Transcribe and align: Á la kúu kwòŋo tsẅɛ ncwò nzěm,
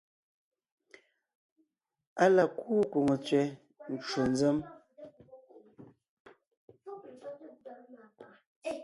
Á 2.23 2.25
la 2.35 2.43
kúu 2.57 2.81
kwòŋo 2.91 3.15
tsẅɛ 3.25 3.41
ncwò 3.93 4.21
nzěm, 4.31 4.57